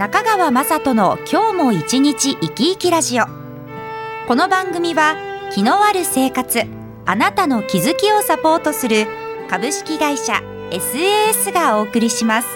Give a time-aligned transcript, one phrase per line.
[0.00, 3.26] 中川雅人の今日も一日生き生きラジオ。
[4.26, 5.14] この番組は
[5.52, 6.62] 気のある生活
[7.04, 9.06] あなたの気づきをサポートする
[9.50, 10.40] 株式会社
[10.70, 12.48] SAS がお送りします。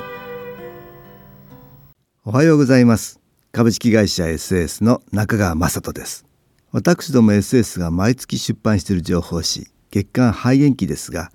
[2.24, 3.20] おはようございます。
[3.52, 6.24] 株式会社 SAS の中川雅人です。
[6.72, 11.30] 私ども SS が毎月出版している情報誌月刊肺元気ですが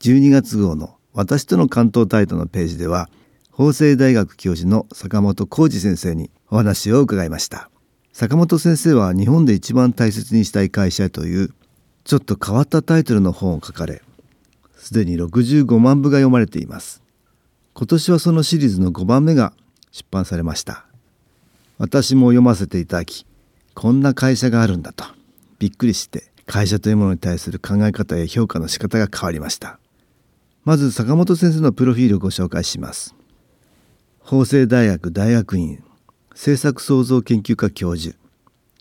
[0.00, 3.08] 12月号の私との関東タイトのページでは
[3.56, 7.70] 法政大学教授の坂本浩二先生にお話を伺いました。
[8.12, 11.54] 坂本先生は日本で一番大切にしたい会社という
[12.04, 14.02] ちょっと変わったタイトルの本を書かれ
[14.76, 17.02] すでに65万部が読まれています。
[17.72, 19.54] 今年はそのシリーズの5番目が
[19.90, 20.84] 出版されました。
[21.78, 23.24] 私も読ませていただき
[23.72, 25.06] こんな会社があるんだと
[25.58, 29.78] びっくりして会社というものに対する考え方や評価の仕方が変わりました。
[30.66, 33.16] まず坂本先生のプロフィールをご紹介します。
[34.28, 35.84] 法政大学大学院
[36.32, 38.16] 政策創造研究科教授。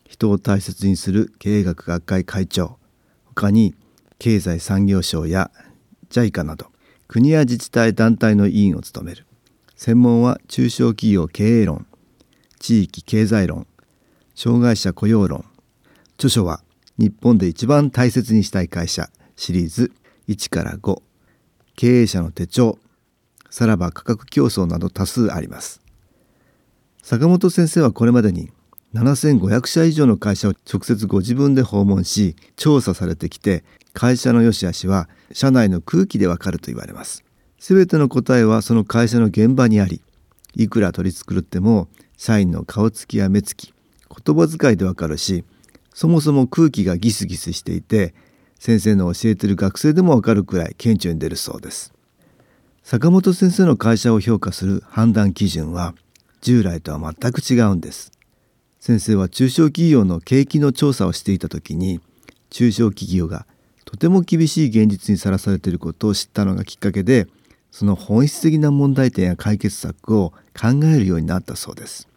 [0.03, 2.79] 人を大切にする経営学学会会長。
[3.35, 3.75] 他に
[4.17, 5.51] 経済産業省や
[6.09, 6.71] JICA など
[7.07, 9.27] 国や自治体団体の委員を務める。
[9.75, 11.85] 専門は中小企業経営論
[12.57, 13.67] 地域経済論
[14.33, 15.45] 障害者雇用論。
[16.16, 16.63] 著書は
[16.97, 19.91] 日本で一番大切にしたい会社シリーズ
[20.27, 21.03] 1から5
[21.75, 22.79] 経営者の手帳
[23.56, 25.80] さらば価格競争など多数あります。
[27.02, 28.52] 坂本先生はこれまでに
[28.94, 33.63] 7500社以上の会社を直接ご自分で訪問し調査されてきて
[33.94, 37.24] 会社の良し悪しは社内の空気でわかると言われます。
[37.57, 40.02] 全ての答えはその会社の現場にあり
[40.53, 41.88] いくら取り繕っても
[42.18, 43.74] 社員の顔つきや目つき
[44.09, 45.46] 言葉遣いでわかるし
[45.94, 48.16] そもそも空気がギスギスしていて
[48.59, 51.94] 先生の教えてる学生でもわかるくらい顕著に出るそうです。
[52.88, 55.96] 坂本先生の会社を評価する判断基準は
[56.41, 58.12] 従来とは全く違うんです。
[58.79, 62.00] 先生は中小企業の景気の調査をしていた時に
[62.51, 63.47] 中小企業が
[63.85, 67.25] とても厳しい現実にさらされていることを知ったのがきっかけで
[67.72, 72.07] その本質的な問題点や解決策を考えるようになったそうです。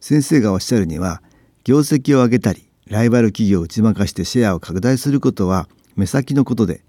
[0.00, 1.22] 先生がおっしゃるには
[1.62, 6.82] 業績を上げたりライバル企業を打ち負かしてシェアを拡大することは目先のことで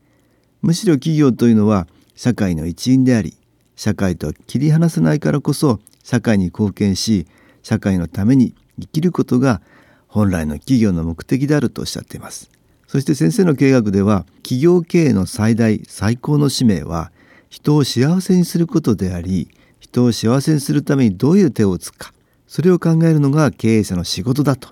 [0.64, 3.38] むしろ企業というのは社会の一員であり
[3.76, 7.28] 社会と切り離せないからこそ社会に貢献し
[7.62, 9.62] 社会のために生きることが
[10.08, 12.50] 本来の企業の目的であるとおっしゃっています。
[12.88, 17.12] そして先生の経営学では企業経営の最大最高の使命は
[17.50, 19.50] 人を幸せにすることであり
[19.80, 22.14] 人を幸せにするためにどういう手を打つか
[22.48, 24.70] それを考えるのが経営者の仕事だと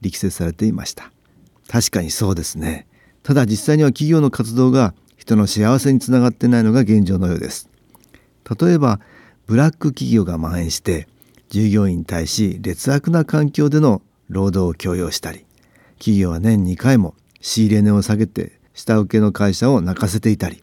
[0.00, 1.10] 力説されていました。
[1.68, 2.86] 確かにそうですね。
[3.22, 4.94] ただ実際には企業の活動が
[5.26, 7.68] 人の幸せにつながってないのが現状のようです。
[8.60, 9.00] 例えば
[9.46, 11.08] ブラック企業が蔓延して
[11.48, 15.44] 従業員に対し劣悪な環境での労働を強要したり
[15.98, 20.62] 企業は年2回も仕入れ値を下げて下請けの会社を泣かせていたり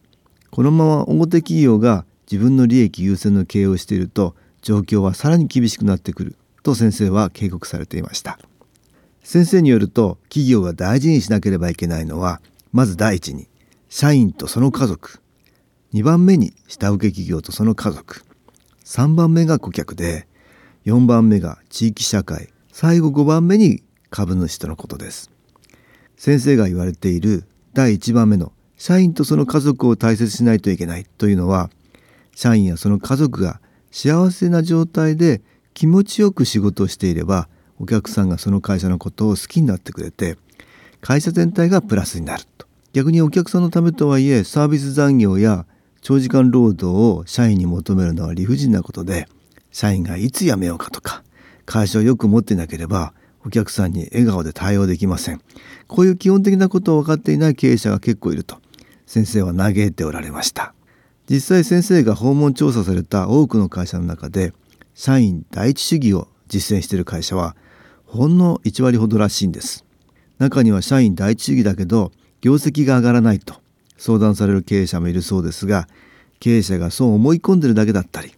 [0.50, 8.38] このまま大手企業が自分の利益優先の経営をしていると状況はさらに厳しくなってくると先生は警告されていました。
[9.22, 12.40] 先生によると企業が大事にしなければいけないのは
[12.72, 13.46] まず第一に
[13.88, 15.20] 社員とその家族。
[15.92, 18.22] 2番目に下請け企業とその家族。
[18.84, 20.26] 3番目が顧客で
[20.84, 22.48] 4番目が地域社会。
[22.72, 25.30] 最後5番目に株主とのことです。
[26.16, 31.70] 先生が言われている第1番目の社員とその家族を大切しないといけないというのは
[32.34, 35.42] 社員やその家族が幸せな状態で
[35.72, 37.48] 気持ちよく仕事をしていれば
[37.78, 40.36] お客さんがその会社のことを好きになってくれて
[41.00, 42.63] 会社全体がプラスになると。
[42.94, 45.66] 逆にお客さんのためとはいえサービス残業や
[46.00, 49.26] 長時間労働を社員に求めるのは理不尽なことで
[49.72, 51.24] 社員がいつ辞めようかとか
[51.66, 53.12] 会社をよく持ってなければ
[53.44, 55.40] お客さんに笑顔で対応できません。
[55.88, 58.58] こういう基本的なことを分かっていない経営者が結構いると
[59.06, 60.72] 先生は嘆いておられました。
[61.28, 64.52] 実際先生が訪問調査された多くの会社の中で
[64.94, 67.56] 社員第一主義を実践している会社は
[68.06, 69.84] ほんの1割ほどらしいんです。
[70.38, 72.12] 中には社員第一主義だけど
[72.44, 73.54] 業績が上がらないと
[73.96, 75.88] 相談される経営者もいるそうですが
[76.40, 78.34] 経営者がそう思い込んでるだけだったり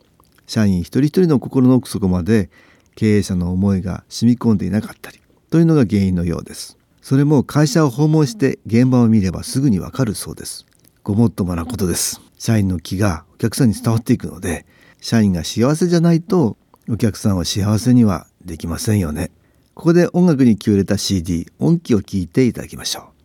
[0.46, 2.48] 社員一人一人の心の奥底まで
[2.94, 5.20] 経営者の思いが染み込んでいなかったり
[5.50, 6.78] というのが原因のようです。
[7.02, 10.66] それも会社を訪問して現場を見ればすぐにわかるそうです。
[11.02, 12.20] ごもっともなことです。
[12.38, 14.66] 社員の気がお客さんに伝わっていくので
[15.00, 16.56] 社員が幸せじゃないと
[16.88, 19.32] お客さんは幸せにはできませんよね。
[19.74, 23.15] ここで音楽に気を入れた CD 音機を聞いていただきましょう。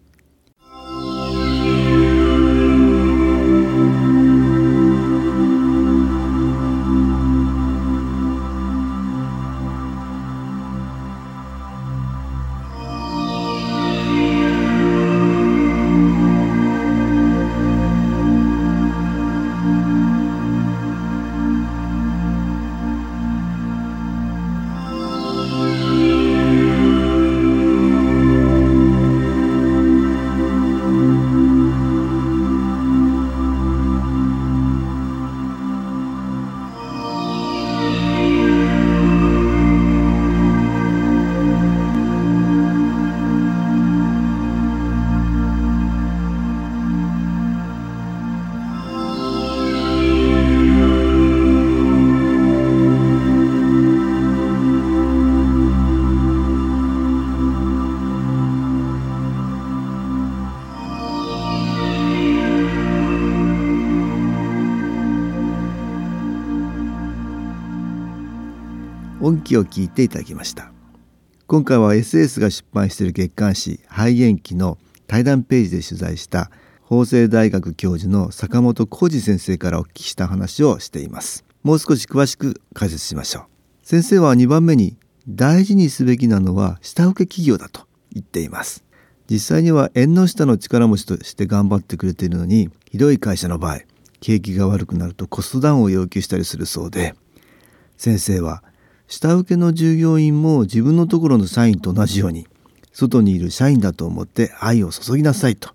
[69.52, 70.72] 音機を聞いていただきました。
[71.48, 74.78] 今回は SS が出版している月刊誌肺炎期の
[75.08, 76.50] 対談ページで取材した
[76.82, 81.44] 法政大学教授の坂本浩二先生からお聞きした話をしています。
[81.64, 83.44] もう少し詳しく解説しましょう。
[83.84, 88.86] 先生は2番目に大事にすべきなのは下請け企業だと言っています。
[89.30, 93.80] 実際には縁の下の力持ちとして頑張ってくれているのにひどい会社の場合
[94.20, 97.16] 景気が悪くなるとコストダウンを要求したりするそうで
[97.96, 98.62] 先生は
[99.12, 102.48] 下請けの従業員も自分のところの社員と同じように
[102.94, 105.72] 外にいる社員だと思って愛を注ぎなさいと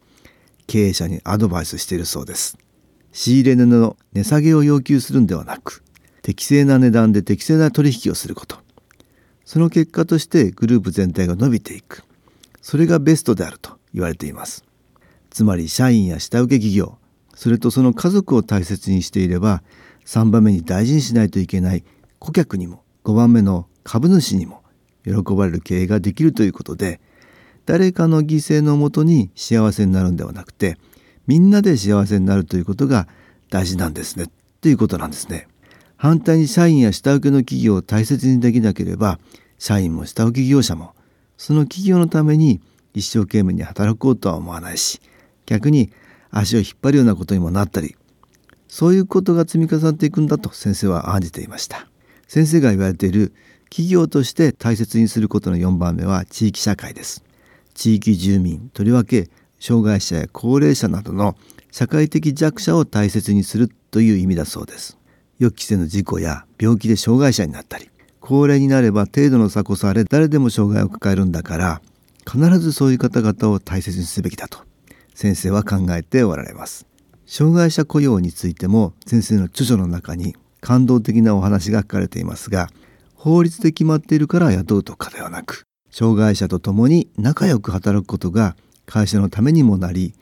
[0.66, 2.56] 経営者にアドバイスしているそうです。
[3.12, 5.84] 仕入れ値の値下げを要求するんではなく
[6.22, 8.56] 適正な値段で適正な取引をすること。
[9.44, 12.04] その結果としてグループ全体が伸びていく。
[12.62, 14.64] それがベストであると言われています。
[15.28, 16.96] つまり社員や下請け企業
[17.34, 19.62] それとその家族を大切にしていれば
[20.06, 21.84] 3番目に大事にしないといけない
[22.18, 24.64] 顧客にも5番目の株主にも
[25.04, 27.00] 喜ばれる経営ができるということで
[27.64, 30.76] 誰かの犠牲のもとに幸せになるんではなくて
[31.28, 33.06] みんなで幸せになるということが
[33.48, 34.26] 大事なんですね
[34.60, 35.46] ということなんですね。
[35.96, 39.20] 反対に社員や下請けの企業を大切にできなければ
[39.56, 40.94] 社員も下請け業者も
[41.36, 42.60] その企業のために
[42.92, 45.00] 一生懸命に働こうとは思わないし
[45.46, 45.92] 逆に
[46.30, 47.96] 足を引っ張るようなことにもなったり
[48.68, 51.86] そういうことが積み重なっていくんだと先生は案じていました。
[52.26, 53.34] 先生が言われている
[53.68, 57.24] 企業として大切にすることの4番目は地域社会です。
[57.74, 59.28] 地域住民とりわけ
[59.60, 61.36] 障害者や高齢者などの
[61.70, 64.96] 社会的弱者を大切にするという意味だそうです。
[65.38, 67.90] 予期せぬ事故や病気で障害者になったり
[68.20, 71.82] 高齢になれば程度の差こそあれ誰でも障害を抱えるんだから
[72.26, 74.58] 必ずそういう方々を大切にすべきだと。
[75.14, 76.86] 先生は考えておられます。
[77.26, 80.36] 障害者雇用についても先生の著書の中に
[80.66, 82.70] 感動的なお話が書かれていますが
[83.14, 85.62] 法律で決まっているから雇うとかではなく
[85.92, 90.12] 障害者と共に仲良く働くことが会社のためにもなり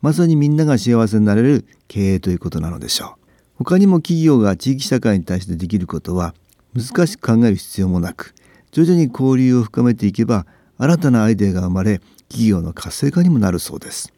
[0.00, 3.54] まさにみんなが幸せになれる経営ということなのでしょう。
[3.58, 6.34] 他にも企業が地域社会に対してできることは
[6.74, 8.34] 難しく考える必要もなく
[8.72, 10.46] 徐々に交流を深めていけば
[10.78, 14.12] 新たなアイデアが生まれ企業の活性化にもなるそうです。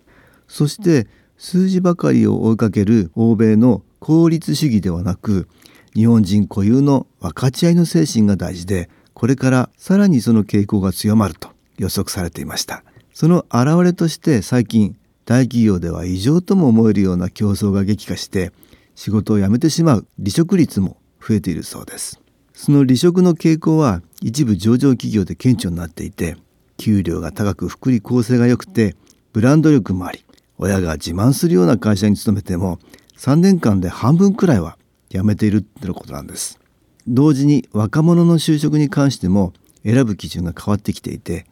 [0.48, 1.06] そして
[1.36, 5.46] 数字ばかりを追いかける欧米の効率主義ではなく
[5.94, 12.82] 日本人固有の分かち合いの精神が大事でこれからさらにその傾向が強まると予測されていました。
[13.12, 18.52] その表れとして最近大企業では異常とも思えるような競争が激化して
[18.96, 22.20] 仕事を辞めてしまう離職率も増えているそうです。
[22.52, 26.36] その離職の傾向は一部上場企業で顕著になっていて
[26.76, 28.96] 給料が高く福利厚生が良くて
[29.32, 30.24] ブランド力もあり
[30.58, 32.78] 親が自慢するような会社に勤めても
[33.16, 34.76] 3年間で半分くらいは
[35.14, 36.58] 辞めているってことなんです。
[37.06, 39.52] 同時に若者の就職に関しても
[39.84, 41.46] 選ぶ基準が変わってきていて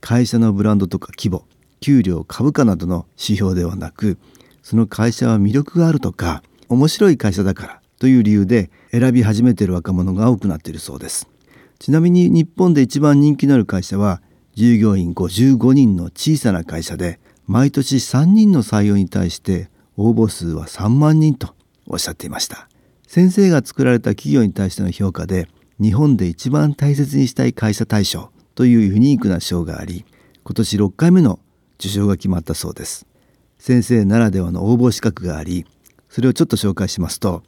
[0.00, 1.44] 会社のブランドとか規模
[1.80, 4.18] 給料株価などの指標ではなく
[4.62, 11.28] その会社は魅力があるとか面白い会社だからという理由で選び始めている若者が多くなっているそうです。
[11.78, 14.20] ちなみに日本で一番人気のある会社は
[14.54, 21.54] 従業員55人の小さな会社で毎年3人の採用に対して応募数は3万人と
[21.86, 22.68] おっしゃっていました。
[23.06, 25.48] 先生が作られた企業に対しての評価で
[25.80, 30.04] 日本で一番大切にしたい会社大賞というユニークな賞があり
[30.44, 31.38] 今年6回目の
[31.78, 33.06] 受賞が決まったそうです。
[33.58, 35.66] 先生ならではの応募資格があり
[36.08, 37.42] それをちょっと紹介しますと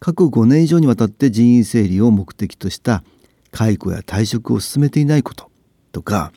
[0.00, 3.02] 過去5年以上にわたって人員整理を目的とした
[3.50, 5.50] 解雇や退職を進めていないこと
[5.92, 6.32] とか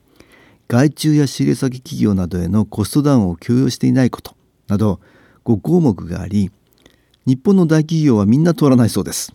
[0.68, 4.36] 外注や仕入れ先企業などへのコストダウンを許容していないこと
[4.68, 5.00] など
[5.46, 6.52] 5項目があり
[7.28, 9.34] 日本の大企業はみんな通らないそうです。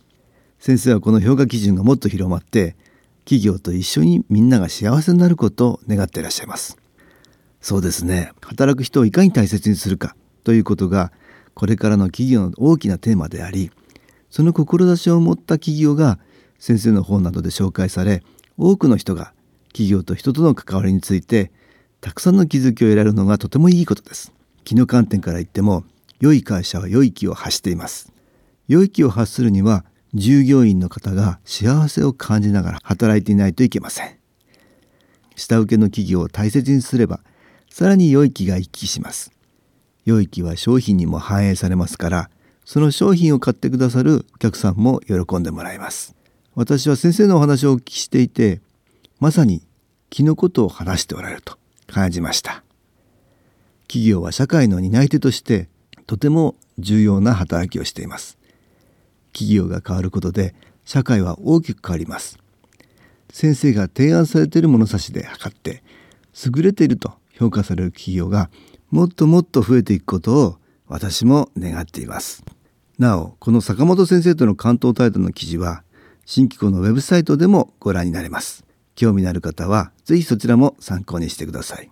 [0.59, 2.75] 先生はこの評価基準がもっと広まって
[3.23, 6.77] 企業と一緒にみんなが幸せになることを願っていらっしゃいます。
[7.61, 8.31] そうですね。
[8.41, 11.13] 働く人をいかに大切にするかということが
[11.53, 13.71] これからの企業の大きなテーマであり
[14.29, 16.19] その志を持った企業が
[16.59, 18.21] 先生の本などで紹介され
[18.57, 19.33] 多くの人が
[19.69, 21.51] 企業と人との関わりについて
[22.01, 24.33] たくさんの気づきを得られるのがとてもいいことです。
[24.63, 25.85] 気の観点から言っても
[26.19, 28.11] 良い会社は良い気を発しています。
[28.67, 34.17] 良い気を発するには従業員の方が幸せを感じながら働いていないといけません。
[35.35, 37.19] 下請けの企業を大切にすれば
[37.69, 39.31] さらに良い気が一気します。
[40.05, 42.29] 良い気は商品にも反映されますから
[42.65, 46.15] その商品を買ってくださるお客さんも喜んでもらえます。
[46.55, 48.61] 私は先生のお話をお聞きしていて
[49.19, 49.61] まさに
[50.09, 52.63] 気のことを話しておられると感じました。
[53.87, 55.69] 企業は社会の担い手として
[56.07, 58.37] とても重要な働きをしています。
[59.33, 62.39] 企業が変わることで社会は大きく変わります。
[63.29, 65.83] 先生が提案されている物差しで測って
[66.45, 68.49] 優れていると評価される企業が
[68.89, 70.55] もっともっと増えていくことを
[70.87, 72.43] 私も願っています。
[72.97, 75.83] なおこの坂本先生との関東タイトルの記事は
[76.25, 78.65] 新機構のウェブサイトでもご覧になれます。
[78.95, 81.91] 興味のある方はぜひそちらも参考にしてください。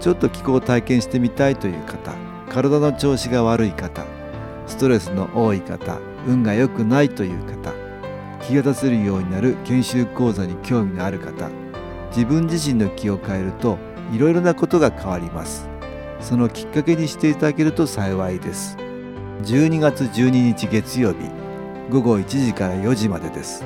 [0.00, 2.14] ちょっと気候を体験してみたいという方
[2.48, 4.04] 体の調子が悪い方
[4.66, 7.72] ストレスの多い方運が良くないという方
[8.42, 11.50] 気が出せるようになる研修講座に興味のある方
[12.08, 13.78] 自分自身の気を変えると
[14.12, 15.68] いろいろなことが変わります。
[16.20, 18.76] そのきっかけにしていただけると幸いです。
[19.44, 21.30] 12月12日月曜日
[21.90, 23.64] 午後1時から4時までです。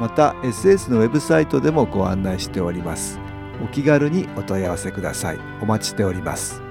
[0.00, 3.18] また SS のウェブサイトでもご案内しております。
[3.62, 5.38] お気軽にお問い合わせください。
[5.60, 6.62] お待ちしております。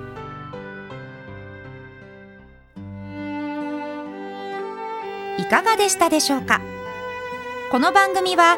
[5.38, 6.62] いかがでしたでしょうか？
[7.72, 8.58] この番組は